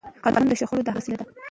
[0.23, 1.23] قانون د شخړو د حل وسیله ده